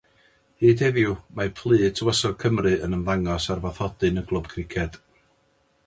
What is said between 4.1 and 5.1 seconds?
y clwb criced.